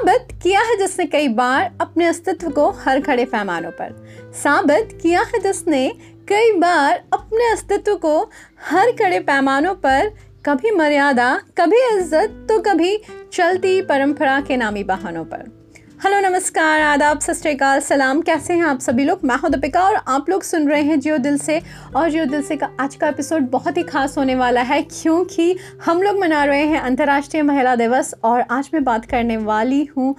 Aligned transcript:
साबित 0.00 0.28
किया 0.42 0.60
है 0.60 0.76
जिसने 0.76 1.04
कई 1.06 1.28
बार 1.28 1.70
अपने 1.80 2.04
अस्तित्व 2.06 2.48
को 2.50 2.68
हर 2.78 3.00
खड़े 3.00 3.24
पैमानों 3.24 3.70
पर। 3.70 3.92
साबित 4.34 4.98
किया 5.02 5.20
है 5.22 5.38
जिसने 5.38 5.88
कई 6.28 6.52
बार 6.52 7.02
अपने 7.12 7.50
अस्तित्व 7.52 7.94
को 7.96 8.18
हर 8.64 8.92
खड़े 8.92 9.20
पैमानों 9.20 9.74
पर। 9.74 10.10
कभी 10.46 10.70
मर्यादा, 10.70 11.34
कभी 11.58 11.82
इज़्ज़त 11.88 12.46
तो 12.48 12.58
कभी 12.62 12.96
चलती 13.32 13.80
परंपरा 13.82 14.40
के 14.40 14.56
नामी 14.56 14.84
बहानों 14.84 15.24
पर। 15.24 15.59
हेलो, 16.00 16.18
नमस्कार, 16.20 16.80
आदाब, 16.80 17.18
सत 17.20 17.34
सलाम। 17.80 18.20
कैसे 18.22 18.54
हैं 18.54 18.62
आप 18.64 18.78
सभी 18.80 19.04
लोग? 19.04 19.20
मैं 19.24 19.34
हूँ 19.36 19.50
दीपिका 19.50 19.82
और 19.82 19.94
आप 20.08 20.30
लोग 20.30 20.42
सुन 20.42 20.68
रहे 20.68 20.82
हैं 20.82 20.98
जियो 21.00 21.16
दिल 21.18 21.36
से। 21.38 21.60
और 21.96 22.08
जियो 22.10 22.24
दिल 22.26 22.42
से 22.42 22.56
का 22.56 22.68
आज 22.80 22.94
का 22.94 23.08
एपिसोड 23.08 23.50
बहुत 23.50 23.76
ही 23.76 23.82
खास 23.82 24.16
होने 24.18 24.34
वाला 24.34 24.62
है, 24.62 24.80
क्योंकि 24.82 25.56
हम 25.84 26.02
लोग 26.02 26.20
मना 26.20 26.44
रहे 26.44 26.64
हैं 26.66 26.80
अंतर्राष्ट्रीय 26.80 27.42
महिला 27.42 27.74
दिवस। 27.76 28.14
और 28.24 28.44
आज 28.50 28.70
मैं 28.74 28.82
बात 28.84 29.04
करने 29.06 29.36
वाली 29.36 29.84
हूँ 29.96 30.14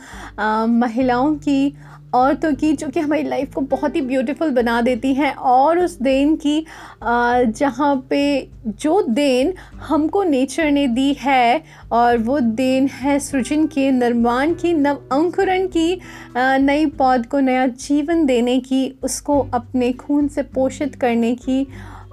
महिलाओं 0.70 1.36
की। 1.36 1.74
औरतों 2.14 2.54
की 2.54 2.72
जो 2.74 2.88
कि 2.88 3.00
हमारी 3.00 3.24
लाइफ 3.24 3.54
को 3.54 3.62
बहुत 3.64 3.96
ही 3.96 4.02
ब्यूटीफुल 4.02 4.50
बना 4.52 4.80
देती 4.82 5.14
हैं। 5.14 5.34
और 5.36 5.80
उस 5.80 5.98
देन 6.02 6.36
की 6.38 6.66
जहाँ 7.04 7.96
पे 8.10 8.48
जो 8.68 9.02
देन 9.04 9.54
हमको 9.82 10.24
नेचर 10.24 10.72
ने 10.72 10.88
दी 10.90 11.14
है, 11.20 11.64
और 11.92 12.18
वो 12.18 12.40
देन 12.40 12.88
है 12.90 13.20
सृजन 13.20 13.66
के, 13.68 13.90
निर्माण 13.92 14.54
की, 14.54 14.74
नव 14.74 15.02
अंकुरण 15.12 15.68
की 15.68 16.00
नई 16.38 16.86
पौध 16.98 17.26
को 17.26 17.40
नया 17.40 17.66
जीवन 17.68 18.26
देने 18.26 18.60
की, 18.60 18.88
उसको 19.04 19.40
अपने 19.54 19.92
खून 19.94 20.28
से 20.28 20.44
पोषित 20.46 20.96
करने 20.96 21.34
की, 21.38 21.66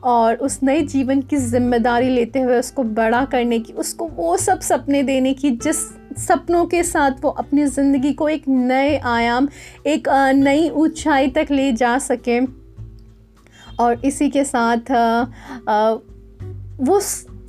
और 0.05 0.35
उस 0.37 0.59
नए 0.63 0.83
जीवन 0.83 1.21
की 1.21 1.37
ज़िम्मेदारी 1.37 2.09
लेते 2.09 2.41
हुए 2.41 2.59
उसको 2.59 2.83
बड़ा 2.85 3.25
करने 3.25 3.59
की, 3.59 3.73
उसको 3.75 4.09
वो 4.09 4.37
सब 4.37 4.61
सपने 4.61 5.03
देने 5.03 5.33
की, 5.35 5.51
जिस 5.53 5.87
सपनों 6.19 6.65
के 6.67 6.83
साथ 6.85 7.23
वो 7.23 7.31
अपनी 7.31 7.67
ज़िंदगी 7.67 8.13
को 8.13 8.29
एक 8.29 8.49
नए 8.49 8.97
आयाम, 8.99 9.49
एक 9.87 10.09
नई 10.35 10.69
ऊंचाई 10.71 11.29
तक 11.31 11.47
ले 11.51 11.73
जा 11.75 11.99
सके। 12.01 12.41
और 13.79 14.01
इसी 14.05 14.29
के 14.31 14.45
साथ 14.45 14.91
वो 16.81 17.01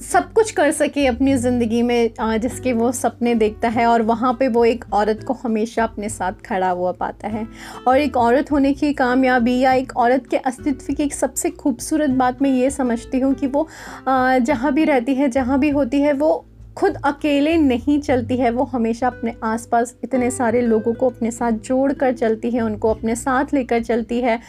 सब 0.02 0.32
कुछ 0.34 0.52
कर 0.52 0.72
सके 0.72 1.06
अपनी 1.08 1.36
ज़िंदगी 1.38 1.82
में 1.82 2.12
जिसके 2.40 2.74
वो 2.74 2.92
सपने 2.92 3.34
देखता 3.36 3.70
है 3.70 3.86
और 3.86 4.02
वहाँ 4.02 4.34
पे 4.34 4.48
वो 4.48 4.64
एक 4.66 4.86
औरत 4.94 5.24
को 5.24 5.34
हमेशा 5.34 5.84
अपने 5.84 6.10
साथ 6.10 6.34
खड़ा 6.46 6.70
हुआ 6.70 6.92
पाता 6.92 7.28
है। 7.28 7.46
और 7.88 7.98
एक 7.98 8.18
औरत 8.18 8.52
होने 8.52 8.74
की 8.74 8.92
कामयाबी 8.94 9.58
या 9.60 9.74
एक 9.74 9.96
औरत 9.98 10.28
के 10.28 10.38
अस्तित्व 10.38 10.94
की 10.94 11.04
एक 11.04 11.14
सबसे 11.14 11.50
खूबसूरत 11.52 12.10
बात 12.12 12.42
मैं 12.42 12.52
ये 12.52 12.70
समझती 12.70 13.20
हूँ 13.20 13.34
कि 13.34 13.48
वो 13.48 13.68
जहाँ 14.08 14.74
भी 14.74 14.86
रहती 14.86 15.16
है, 15.16 15.30
जहाँ 15.30 15.60
भी 15.60 15.70
होती 15.70 16.02
है, 16.02 16.14
वो 16.14 16.46
खुद 16.80 16.96
अकेले 17.06 17.56
नहीं 17.58 18.00
चलती 18.02 18.38
है, 18.38 18.50
वो 18.52 18.64
हमेशा 18.64 19.08
अपने 19.08 19.34
आसपास 19.44 19.96
इतने 20.04 20.32
सारे 20.32 20.62
लोगों 20.62 20.94
को 20.94 21.10
अपने 21.10 21.32
साथ 21.32 21.52
जोड़ 21.52 21.94
कर 21.94 22.14
चलती 22.14 22.52
है, 22.52 22.62
उनको 22.62 22.94
अपने 22.94 23.16
साथ 23.16 23.54
लेकर 23.54 23.84
चलती 23.84 24.20
है। 24.22 24.40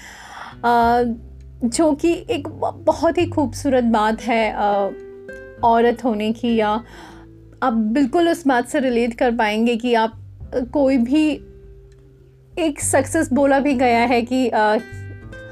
जो 1.65 1.93
कि 1.93 2.13
एक 2.31 2.49
बहुत 2.87 3.19
ही 3.19 3.27
खूबसूरत 3.27 3.85
बात 3.85 4.23
है 4.23 4.53
औरत 5.65 6.05
होने 6.05 6.33
की 6.33 6.55
या 6.57 6.69
आप 7.63 7.73
बिल्कुल 7.73 8.29
उस 8.29 8.47
बात 8.47 8.69
से 8.69 8.81
रिलेट 8.81 9.15
कर 9.15 9.37
पाएँगे 9.37 9.77
कि 9.77 9.95
आप 9.95 10.13
कोई 10.73 10.97
भी 10.99 11.29
एक 12.59 12.81
सक्सेस 12.81 13.33
बोला 13.33 13.59
भी 13.59 13.75
गया 13.75 14.01
है 14.05 14.23
कि 14.23 14.51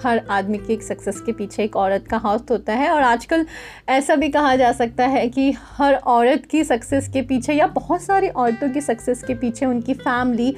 हर 0.03 0.21
आदमी 0.31 0.59
की 0.59 0.73
एक 0.73 0.83
सक्सेस 0.83 1.21
के 1.21 1.33
पीछे 1.33 1.63
एक 1.65 1.77
औरत 1.77 2.07
का 2.07 2.17
हाथ 2.17 2.51
होता 2.51 2.73
है 2.73 2.91
और 2.91 3.03
आजकल 3.03 3.45
ऐसा 3.89 4.15
भी 4.17 4.29
कहा 4.29 4.55
जा 4.57 4.73
सकता 4.73 5.07
है 5.07 5.27
कि 5.29 5.51
हर 5.79 5.95
औरत 5.95 6.47
की 6.47 6.63
सक्सेस 6.65 7.09
के 7.09 7.23
पीछे 7.23 7.55
या 7.55 7.67
बहुत 7.69 8.03
सारी 8.03 8.29
औरतों 8.29 8.69
की 8.71 8.81
सक्सेस 8.81 9.23
के 9.23 9.35
पीछे 9.35 9.67
उनकी 9.67 9.95
फैमिली 9.95 10.55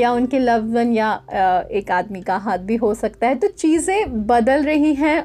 या 0.00 0.12
उनके 0.12 0.38
लव 0.38 0.66
वन 0.74 0.92
या 0.92 1.12
एक 1.72 1.90
आदमी 1.90 2.22
का 2.22 2.36
हाथ 2.38 2.58
भी 2.60 2.76
हो 2.76 2.92
सकता 2.94 3.26
है। 3.26 3.34
तो 3.34 3.48
चीज़ें 3.48 4.26
बदल 4.26 4.62
रही 4.64 4.94
हैं 4.94 5.22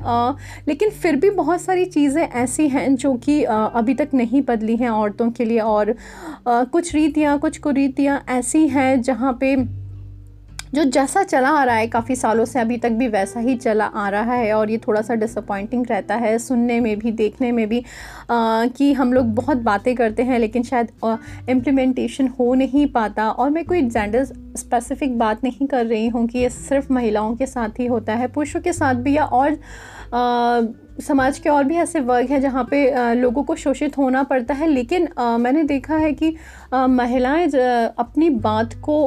लेकिन 0.68 0.90
फिर 0.92 1.16
भी 1.16 1.30
बहुत 1.32 1.62
सारी 1.62 1.86
चीज़ें 1.88 2.22
ऐसी 2.22 2.68
हैं 2.70 2.96
जो 2.96 3.14
कि 3.16 3.42
अभी 3.44 3.94
तक 3.94 4.10
नहीं 4.14 4.42
बदली 4.42 4.76
हैं 4.76 4.90
औरतों 4.90 5.30
के 5.32 5.46
लिए। 5.46 5.60
और 5.60 5.96
कुछ 6.48 6.94
रीतियाँ, 6.96 7.38
कुछ 7.40 7.58
कुरीतियाँ 7.58 8.24
ऐसी 8.30 8.68
हैं 8.68 9.02
जहाँ 9.02 9.38
पे 9.42 9.56
जो 10.78 10.84
जैसा 10.84 11.24
चला 11.24 11.50
आ 11.50 11.64
रहा 11.64 11.76
है 11.76 11.88
काफ़ी 11.88 12.16
सालों 12.16 12.46
से 12.46 12.60
अभी 12.60 12.78
तक 12.78 12.90
भी 12.90 13.08
वैसा 13.08 13.40
ही 13.40 13.56
चला 13.56 13.86
आ 13.86 14.10
रहा 14.10 14.34
है 14.34 14.54
और 14.54 14.72
ये 14.72 14.78
थोड़ा 14.78 15.02
सा 15.02 15.16
डिसअपॉइंटिंग 15.16 15.86
रहता 15.90 16.16
है 16.16 16.38
सुनने 16.40 16.80
में 16.80 17.00
भी 17.00 17.12
देखने 17.12 17.52
में 17.52 17.68
भी 17.70 17.80
आ, 17.80 18.66
कि 18.66 18.94
हम 18.94 19.14
लोग 19.14 19.34
बहुत 19.36 19.58
बातें 19.58 19.96
करते 19.96 20.24
हैं 20.24 20.40
लेकिन 20.40 20.64
शायद 20.64 20.92
इम्प्लीमेंटेशन 21.50 22.28
हो 22.28 22.54
नहीं 22.54 22.86
पाता 22.88 23.30
और 23.30 23.50
मैं 23.50 23.66
कोई 23.66 23.82
जेंडर 23.82 24.24
स्पेसिफिक 24.58 25.18
बात 25.20 25.44
नहीं 25.44 25.68
कर 25.68 25.86
रही 25.86 26.08
हूँ 26.08 26.28
कि 26.28 26.40
ये 26.40 26.50
सिर्फ़ 26.50 26.94
महिलाओं 26.94 27.36
के 27.36 27.46
साथ 27.46 27.80
ही 27.80 27.86
होता 27.86 28.14
है 28.14 28.28
पुरुषों 28.28 28.62
के 28.62 28.74
साथ 28.74 28.94
भी 28.94 29.18
या 29.18 29.26
और 29.26 29.52
आ, 30.14 30.62
समाज 31.02 31.40
के 31.40 31.50
और 31.50 31.64
भी 31.64 31.76
ऐसे 31.76 32.00
वर्ग 32.00 32.30
हैं 32.30 32.42
जहाँ 32.42 32.64
पे 32.64 33.14
लोगों 33.16 33.44
को 33.44 33.56
शोषित 33.56 33.98
होना 33.98 34.24
पड़ता 34.24 34.54
है। 34.54 34.68
लेकिन 34.68 35.08
आ, 35.18 35.38
मैंने 35.38 35.64
देखा 35.64 35.96
है 35.96 36.14
कि 36.14 36.36
महिलाएँ 36.74 37.48
अपनी 37.98 38.30
बात 38.30 38.74
को 38.74 38.98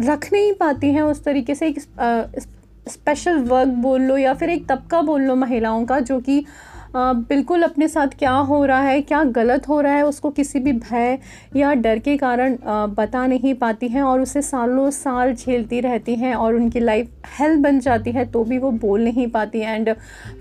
रख 0.00 0.32
नहीं 0.32 0.52
पाती 0.52 0.90
हैं 0.92 1.02
उस 1.02 1.24
तरीके 1.24 1.54
से 1.54 1.66
एक 1.68 1.80
स्पेशल 2.86 3.38
वर्क 3.40 3.68
बोल 3.82 4.02
लो 4.02 4.16
या 4.16 4.34
फिर 4.34 4.50
एक 4.50 4.68
तबका 4.68 5.00
बोल 5.02 5.22
लो 5.22 5.34
महिलाओं 5.36 5.84
का, 5.84 5.98
जो 6.00 6.18
कि 6.20 6.44
बिल्कुल 6.96 7.62
अपने 7.62 7.86
साथ 7.88 8.08
क्या 8.18 8.32
हो 8.48 8.64
रहा 8.64 8.80
है, 8.80 9.00
क्या 9.02 9.22
गलत 9.24 9.68
हो 9.68 9.80
रहा 9.80 9.92
है, 9.94 10.02
उसको 10.06 10.30
किसी 10.30 10.60
भी 10.60 10.72
भय 10.72 11.18
या 11.56 11.72
डर 11.76 11.98
के 11.98 12.16
कारण 12.16 12.56
बता 12.94 13.26
नहीं 13.26 13.54
पाती 13.54 13.88
हैं 13.88 14.02
और 14.02 14.20
उसे 14.20 14.42
सालों 14.42 14.90
साल 14.92 15.34
झेलती 15.34 15.80
रहती 15.80 16.14
हैं 16.14 16.34
और 16.34 16.54
उनकी 16.54 16.80
लाइफ 16.80 17.10
हेल्प 17.38 17.60
बन 17.60 17.80
जाती 17.80 18.12
है 18.12 18.24
तो 18.26 18.44
भी 18.44 18.58
वो 18.58 18.70
बोल 18.70 19.04
नहीं 19.04 19.26
पाती 19.28 19.60
एंड 19.60 19.92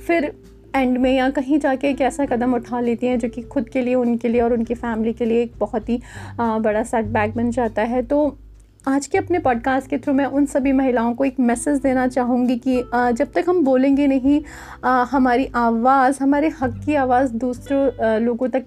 फिर 0.08 0.32
एंड 0.76 0.98
में 0.98 1.12
या 1.12 1.30
कहीं 1.30 1.60
जाके 1.60 1.90
एक 1.90 2.02
ऐसा 2.02 2.26
कदम 2.26 2.54
उठा 2.56 2.80
लेती 2.80 3.08
हैं, 3.08 3.18
जो 3.20 3.30
कि 3.30 3.42
खुद 3.44 3.70
के 3.70 3.82
लिए, 3.82 3.96
उनके 3.96 4.28
लिए 4.28 4.42
और 4.42 4.54
उनकी 4.54 4.74
फैमिली 4.76 5.14
के 5.14 5.26
लिए 5.26 5.42
एक 5.42 5.52
बहुत 5.60 5.90
ही 5.90 6.00
बड़ा 6.40 6.84
सेटबैक 6.84 7.36
बन 7.36 7.52
जाता 7.52 7.82
है। 7.84 8.02
तो 8.04 8.38
आज 8.88 9.06
के 9.08 9.18
अपने 9.18 9.40
पॉडकास्ट 9.40 9.90
के 9.90 9.98
थ्रू 9.98 10.14
मैं 10.14 10.26
उन 10.28 10.46
सभी 10.46 10.72
महिलाओं 10.72 11.14
को 11.16 11.26
एक 11.26 11.40
मैसेज 11.40 11.78
देना 11.80 12.08
चाहूँगी 12.08 12.56
कि 12.58 12.76
जब 12.94 13.32
तक 13.36 13.46
हम 13.50 13.64
बोलेंगे 13.66 14.08
नहीं 14.08 14.42
हमारी 15.12 15.48
आवाज़, 15.56 16.18
हमारे 16.22 16.48
हक 16.62 16.82
की 16.86 16.96
आवाज़ 16.96 17.34
दूसरों 17.34 18.20
लोगों 18.22 18.48
तक 18.48 18.66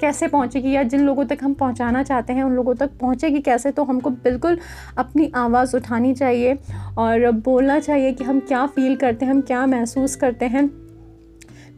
कैसे 0.00 0.28
पहुँचेगी 0.28 0.72
या 0.72 0.82
जिन 0.82 1.00
लोगों 1.00 1.24
तक 1.24 1.38
हम 1.42 1.54
पहुँचाना 1.54 2.02
चाहते 2.02 2.32
हैं, 2.32 2.44
उन 2.44 2.52
लोगों 2.52 2.74
तक 2.74 2.90
पहुँचेगी 3.00 3.40
कैसे 3.40 3.70
तो 3.70 3.84
हमको 3.84 4.10
बिल्कुल 4.10 4.58
अपनी 4.98 5.30
आवाज़ 5.36 5.76
उठानी 5.76 6.14
चाहिए 6.14 6.58
और 6.98 7.30
बोलना 7.30 7.78
चाहिए 7.80 8.12
कि 8.12 8.24
हम 8.24 8.40
क्या 8.40 8.66
फ़ील 8.66 8.96
करते 8.96 9.24
हैं, 9.24 9.32
हम 9.32 9.40
क्या 9.40 9.66
महसूस 9.66 10.16
करते 10.16 10.46
हैं। 10.46 10.68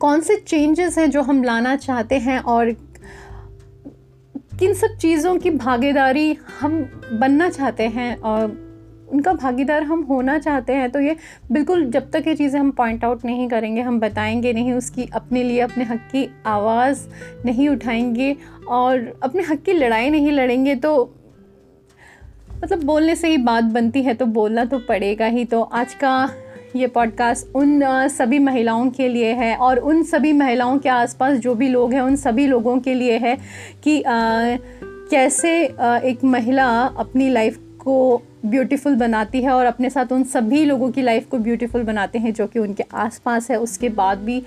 कौन 0.00 0.21
से 0.21 0.37
चेंजेस 0.37 0.99
हैं 0.99 1.10
जो 1.10 1.22
हम 1.22 1.43
लाना 1.44 1.75
चाहते 1.77 2.19
हैं 2.19 2.39
और 2.41 2.71
किन 4.60 4.75
सब 4.75 4.97
चीज़ों 4.97 5.38
की 5.38 5.50
भागीदारी 5.50 6.37
हम 6.60 6.75
बनना 7.12 7.48
चाहते 7.50 7.82
हैं 7.82 8.16
और 8.16 8.44
उनका 9.12 9.32
भागीदार 9.32 9.82
हम 9.82 10.00
होना 10.00 10.38
चाहते 10.38 10.72
हैं 10.72 10.91
तो 10.91 11.00
ये 11.00 11.16
बिल्कुल 11.53 11.84
जब 11.91 12.10
तक 12.10 12.25
ये 12.28 12.34
चीज़ें 12.34 12.59
हम 12.60 12.71
पॉइंट 12.71 13.04
आउट 13.04 13.25
नहीं 13.25 13.48
करेंगे, 13.48 13.81
हम 13.81 14.00
बताएँगे 14.00 14.53
नहीं, 14.53 14.72
उसकी 14.72 15.09
अपने 15.12 15.43
लिए, 15.43 15.60
अपने 15.60 15.84
हक 15.84 16.00
की 16.12 16.28
आवाज़ 16.47 17.06
नहीं 17.44 17.69
उठाएँगे 17.69 18.37
और 18.69 19.21
अपने 19.22 19.43
हक 19.43 19.62
की 19.62 19.72
लड़ाई 19.72 20.10
नहीं 20.10 20.32
लड़ेंगे 20.32 20.75
तो 20.75 21.15
मतलब 22.65 22.84
बोलने 22.84 23.16
से 23.16 23.28
ही 23.28 23.37
बात 23.37 23.65
बनती 23.65 24.03
है 24.03 24.15
तो 24.15 24.27
बोलना 24.27 24.65
तो 24.65 24.78
पड़ेगा 24.78 25.27
ही। 25.27 25.44
तो 25.44 25.62
आज 25.62 25.94
का 25.94 26.31
ये 26.76 26.86
पॉडकास्ट 26.86 27.56
उन 27.56 27.81
सभी 28.08 28.38
महिलाओं 28.38 28.91
के 28.91 29.08
लिए 29.08 29.32
है 29.32 29.56
और 29.56 29.78
उन 29.78 30.03
सभी 30.03 30.33
महिलाओं 30.33 30.78
के 30.78 30.89
आसपास 30.89 31.39
जो 31.39 31.54
भी 31.54 31.68
लोग 31.68 31.92
हैं 31.92 32.00
उन 32.00 32.16
सभी 32.16 32.47
लोगों 32.47 32.78
के 32.80 32.95
लिए 32.95 33.16
है 33.18 33.36
कि 33.84 34.03
कैसे 34.06 35.65
एक 36.04 36.24
महिला 36.24 36.66
अपनी 36.98 37.28
लाइफ 37.28 37.59
को 37.80 38.22
ब्यूटीफुल 38.47 38.95
बनाती 38.95 39.42
है 39.42 39.50
और 39.50 39.66
अपने 39.66 39.91
साथ 39.91 40.12
उन 40.12 40.24
सभी 40.24 40.65
लोगों 40.65 40.91
की 40.91 41.03
लाइफ 41.03 41.27
को 41.28 41.39
ब्यूटीफुल 41.39 41.83
बनाते 41.83 42.18
हैं 42.18 42.33
जो 42.34 42.47
कि 42.47 42.59
उनके 42.59 42.84
आसपास 42.95 43.50
है। 43.50 43.56
उसके 43.56 43.89
बाद 43.89 44.18
भी 44.18 44.42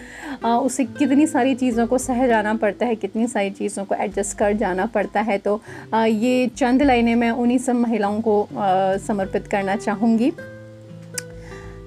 आ, 0.45 0.57
उसे 0.57 0.85
कितनी 0.85 1.27
सारी 1.27 1.55
चीज़ों 1.55 1.87
को 1.87 1.97
सह 1.97 2.27
जाना 2.27 2.53
पड़ता 2.53 2.85
है 2.85 2.95
कितनी 2.95 3.27
सारी 3.27 3.49
चीज़ों 3.49 3.85
को 3.85 3.95
एडजस्ट 3.95 4.37
कर 4.37 4.53
जाना 4.53 4.85
पड़ता 4.85 5.21
है। 5.21 5.37
तो 5.37 5.61
आ, 5.93 6.05
ये 6.05 6.47
चंद 6.47 6.83
लाइनें 6.83 7.15
मैं 7.15 7.31
उन्हीं 7.31 7.57
सब 7.57 7.75
महिलाओं 7.75 8.21
को 8.21 8.41
आ, 8.43 8.97
समर्पित 8.97 9.47
करना 9.47 9.75
चाहूँगी। 9.75 10.31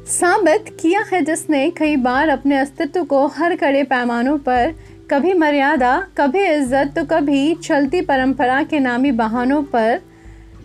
साबित 0.09 0.69
किया 0.81 1.01
है 1.03 1.21
जिसने 1.25 1.69
कई 1.71 1.97
बार 1.97 2.29
अपने 2.29 2.57
अस्तित्व 2.57 3.05
को 3.05 3.27
हर 3.29 3.55
कड़े 3.57 3.83
पैमानों 3.85 4.37
पर 4.39 4.75
कभी 5.11 5.33
मर्यादा, 5.35 5.99
कभी 6.19 6.45
इज़्ज़त 6.45 6.93
तो 6.97 7.05
कभी 7.07 7.55
चलती 7.57 8.01
परंपरा 8.03 8.63
के 8.63 8.81
नामी 8.81 9.13
बहानों 9.13 9.63
पर 9.65 10.01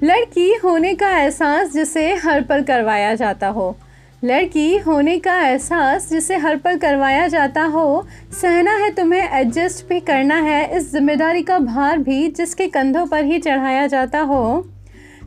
लड़की 0.04 0.54
होने 0.56 0.94
का 0.96 1.10
एहसास 1.18 1.74
जिसे 1.74 2.14
हर 2.16 2.44
पल 2.44 2.64
करवाया 2.64 3.14
जाता 3.16 3.48
हो। 3.48 3.76
लड़की 4.24 4.78
होने 4.78 5.18
का 5.20 5.40
एहसास 5.40 6.10
जिसे 6.10 6.38
हर 6.38 6.58
पल 6.58 6.78
करवाया 6.78 7.28
जाता 7.28 7.64
हो, 7.66 8.06
सहना 8.32 8.76
है 8.76 8.90
तुम्हें, 8.92 9.30
एडजस्ट 9.32 9.88
भी 9.90 10.00
करना 10.02 10.36
है, 10.38 10.78
इस 10.78 10.92
ज़िम्मेदारी 10.92 11.42
का 11.44 11.58
भार 11.60 11.98
भी 12.00 12.28
जिसके 12.30 12.68
कंधों 12.70 13.06
पर 13.06 13.24
ही 13.26 13.40
चढ़ाया 13.40 13.88
जाता 13.88 14.20
हो। 14.22 14.44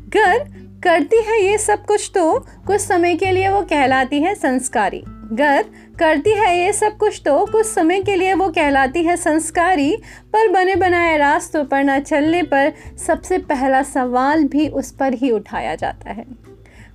गर 0.08 0.46
करती 0.84 1.22
है 1.22 1.40
ये 1.42 1.58
सब 1.58 1.84
कुछ 1.86 2.10
तो 2.14 2.38
कुछ 2.66 2.81
समय 2.81 3.14
के 3.14 3.31
लिए 3.32 3.48
वो 3.48 3.60
कहलाती 3.62 4.20
है 4.22 4.34
संस्कारी। 4.34 5.02
गर, 5.32 5.62
करती 5.98 6.31
है 6.31 6.58
ये 6.58 6.72
सब 6.72 6.96
कुछ 6.96 7.20
तो 7.25 7.44
कुछ 7.46 7.66
समय 7.66 8.00
के 8.02 8.16
लिए 8.16 8.34
वो 8.34 8.48
कहलाती 8.48 9.02
है 9.04 9.16
संस्कारी, 9.16 9.96
पर 10.32 10.48
बने 10.48 10.75
बनाए 10.76 11.16
रास्तों 11.16 11.64
पर 11.64 11.84
न 11.84 11.98
चलने 12.00 12.42
पर 12.42 12.72
सबसे 13.06 13.38
पहला 13.38 13.82
सवाल 13.82 14.44
भी 14.44 14.69
उस 14.69 14.90
पर 14.90 15.14
ही 15.14 15.31
उठाया 15.31 15.75
जाता 15.75 16.10
है। 16.10 16.25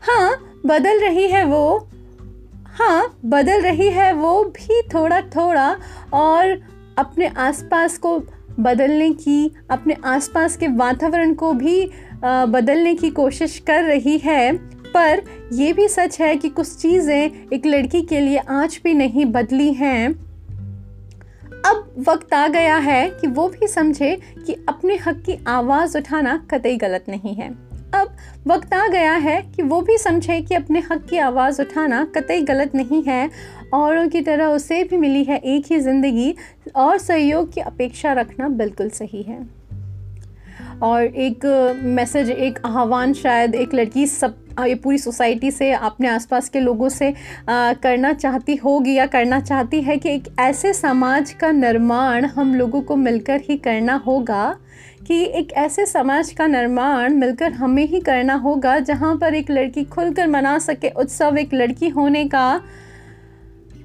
हाँ 0.02 0.62
बदल 0.66 1.00
रही 1.00 1.28
है 1.28 1.44
वो 1.46 1.88
हाँ 2.80 3.20
बदल 3.26 3.62
रही 3.62 3.90
है 3.90 4.12
वो 4.14 4.44
भी 4.44 4.82
थोड़ा 4.94 5.22
थोड़ा 5.22 5.76
और 6.14 6.60
अपने 6.98 7.28
आसपास 7.38 7.98
को 7.98 8.20
बदलने 8.60 9.10
की, 9.14 9.52
अपने 9.70 9.96
आसपास 10.06 10.56
के 10.58 10.68
वातावरण 10.68 11.34
को 11.34 11.52
भी 11.54 11.92
बदलने 12.24 12.94
की 12.96 13.10
कोशिश 13.12 13.58
कर 13.60 13.84
रही 13.84 14.18
है, 14.18 14.54
पर 14.88 15.22
यह 15.54 15.74
भी 15.74 15.88
सच 15.88 16.20
है 16.22 16.36
कि 16.36 16.50
कुछ 16.50 16.76
चीज़ें 16.76 17.50
एक 17.54 17.66
लड़की 17.66 18.02
के 18.02 18.20
लिए 18.20 18.38
आज 18.38 18.80
भी 18.84 18.94
नहीं 18.94 19.26
बदली 19.28 19.72
हैं। 19.74 20.10
अब 21.66 22.06
वक्त 22.08 22.34
आ 22.34 22.48
गया 22.48 22.76
है 22.78 23.10
कि 23.12 23.28
वो 23.28 23.48
भी 23.50 23.68
समझे 23.68 24.16
कि 24.46 24.54
अपने 24.70 24.96
हक 24.98 25.22
की 25.26 25.38
आवाज़ 25.48 25.98
उठाना 25.98 26.36
कतई 26.52 26.76
गलत 26.78 27.06
नहीं 27.10 27.36
है। 27.36 27.50
अब 27.96 28.16
वक्त 28.48 28.74
आ 28.74 28.88
गया 28.88 29.14
है 29.14 29.42
कि 29.56 29.64
वो 29.64 29.82
भी 29.82 29.98
समझे 29.98 30.40
कि 30.42 30.56
अपने 30.56 30.80
हक 30.82 31.06
की 31.10 31.18
आवाज़ 31.18 31.62
उठाना 31.62 32.04
कतई 32.16 32.42
गलत 32.42 32.76
नहीं 32.76 33.02
है, 33.04 33.30
औरों 33.74 34.08
की 34.10 34.22
तरह 34.22 34.46
उसे 34.46 34.84
भी 34.84 34.98
मिली 34.98 35.24
है 35.24 35.38
एक 35.38 35.72
ही 35.72 35.80
ज़िंदगी, 35.80 36.34
और 36.76 36.98
सहयोग 36.98 37.54
की 37.54 37.62
अपेक्षा 37.62 38.14
रखना 38.14 38.50
बिल्कुल 38.50 38.90
सही 38.90 39.22
है। 39.22 39.59
और 40.84 41.04
एक 41.04 41.46
मैसेज 41.84 42.30
एक 42.30 42.60
आह्वान 42.66 43.14
शायद 43.14 43.56
एक 43.56 43.74
लड़की 43.74 44.08
सब 44.08 44.36
ये 44.60 44.76
पूरी 44.76 44.98
सोसाइटी 44.98 45.52
से 45.52 45.72
अपने 45.72 46.08
आसपास 46.08 46.50
के 46.50 46.60
लोगों 46.60 46.90
से 46.90 47.14
आ, 47.50 47.74
करना 47.74 48.14
चाहती 48.14 48.56
होगी 48.56 48.94
या 48.94 49.06
करना 49.06 49.40
चाहती 49.40 49.82
है 49.82 49.98
कि 49.98 50.10
एक 50.10 50.28
ऐसे 50.40 50.74
समाज 50.74 51.32
का 51.32 51.52
निर्माण 51.52 52.26
हम 52.26 52.56
लोगों 52.56 52.82
को 52.82 52.96
मिलकर 52.96 53.42
ही 53.42 53.58
करना 53.58 53.96
होगा 53.96 54.58
कि 55.08 55.24
एक 55.24 55.52
ऐसे 55.52 55.86
समाज 55.86 56.32
का 56.32 56.48
निर्माण 56.48 57.14
मिलकर 57.14 57.52
हमें 57.52 57.86
ही 57.88 58.00
करना 58.00 58.34
होगा 58.34 58.80
जहाँ 58.80 59.16
पर 59.16 59.36
एक 59.36 59.52
लड़की 59.52 59.84
खुलकर 59.84 60.28
मना 60.28 60.58
सके। 60.60 60.90
उत्सव 60.90 61.38
एक 61.38 61.54
लड़की 61.54 61.90
होने 61.90 62.26
का 62.26 62.62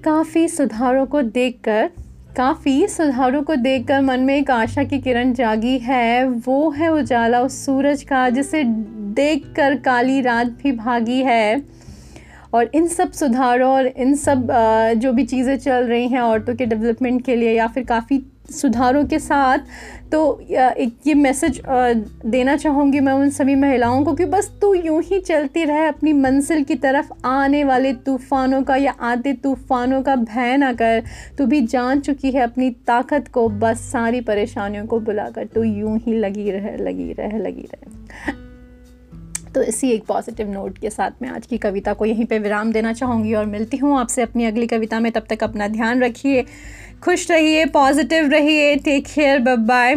काफ़ी 0.04 0.48
सुधारों 0.48 1.06
को 1.06 1.22
देखकर 1.22 1.90
काफ़ी 2.36 2.86
सुधारों 2.88 3.42
को 3.42 3.54
देखकर 3.56 4.00
मन 4.02 4.20
में 4.20 4.34
एक 4.36 4.50
आशा 4.50 4.82
की 4.84 4.98
किरण 5.00 5.32
जागी 5.32 5.76
है। 5.78 6.24
वो 6.26 6.70
है 6.70 6.88
उजाला 6.88 7.40
उस 7.40 7.64
सूरज 7.66 8.02
का, 8.02 8.28
जिसे 8.30 8.62
देखकर 8.64 9.76
काली 9.80 10.20
रात 10.20 10.46
भी 10.62 10.72
भागी 10.72 11.20
है। 11.22 11.62
और 12.54 12.70
इन 12.74 12.86
सब 12.88 13.12
सुधारों 13.12 13.70
और 13.72 13.86
इन 13.86 14.14
सब 14.16 14.48
जो 14.96 15.12
भी 15.12 15.24
चीज़ें 15.24 15.56
चल 15.58 15.84
रही 15.84 16.08
हैं 16.08 16.20
औरतों 16.20 16.54
के 16.54 16.66
डेवलपमेंट 16.66 17.24
के 17.24 17.36
लिए 17.36 17.52
या 17.52 17.66
फिर 17.66 17.84
काफ़ी 17.84 18.18
सुधारों 18.48 19.04
के 19.04 19.18
साथ 19.18 19.58
तो 20.12 20.40
एक 20.50 20.96
ये 21.06 21.14
मैसेज 21.14 21.60
देना 21.66 22.56
चाहूँगी 22.56 23.00
मैं 23.00 23.12
उन 23.12 23.30
सभी 23.30 23.54
महिलाओं 23.54 24.04
को 24.04 24.14
कि 24.14 24.24
बस 24.24 24.50
तू 24.60 24.72
यूँ 24.74 25.00
ही 25.02 25.18
चलती 25.20 25.64
रहे, 25.64 25.86
अपनी 25.86 26.12
मंजिल 26.12 26.62
की 26.64 26.74
तरफ़ 26.76 27.10
आने 27.24 27.64
वाले 27.64 27.92
तूफ़ानों 28.04 28.62
का 28.62 28.76
या 28.76 28.94
आते 29.02 29.32
तूफ़ानों 29.32 30.02
का 30.02 30.16
भय 30.16 30.56
ना 30.56 30.72
कर। 30.72 31.02
तू 31.38 31.46
भी 31.46 31.60
जान 31.62 32.00
चुकी 32.00 32.30
है 32.30 32.42
अपनी 32.42 32.70
ताकत 32.86 33.28
को, 33.28 33.48
बस 33.48 33.90
सारी 33.92 34.20
परेशानियों 34.20 34.86
को 34.86 35.00
बुलाकर 35.00 35.46
तू 35.46 35.62
यूँ 35.62 35.98
ही 35.98 36.18
लगी 36.18 36.50
रहे 36.50 36.76
लगी 36.78 37.12
रहे 37.12 37.38
लगी 37.38 37.68
रहे। 37.74 38.43
तो 39.54 39.62
इसी 39.62 39.90
एक 39.90 40.04
पॉजिटिव 40.04 40.50
नोट 40.50 40.78
के 40.78 40.90
साथ 40.90 41.22
मैं 41.22 41.28
आज 41.28 41.46
की 41.46 41.58
कविता 41.58 41.92
को 41.92 42.04
यहीं 42.04 42.24
पे 42.24 42.38
विराम 42.38 42.72
देना 42.72 42.92
चाहूँगी 42.92 43.34
और 43.34 43.44
मिलती 43.46 43.76
हूँ 43.76 43.98
आपसे 43.98 44.22
अपनी 44.22 44.44
अगली 44.44 44.66
कविता 44.66 45.00
में। 45.00 45.10
तब 45.12 45.26
तक 45.30 45.44
अपना 45.44 45.68
ध्यान 45.68 46.02
रखिए, 46.02 46.44
खुश 47.04 47.30
रहिए 47.30 47.64
पॉजिटिव 47.66 48.28
रहिए 48.28 48.74
टेक 48.76 49.06
केयर 49.06 49.38
बाय 49.38 49.94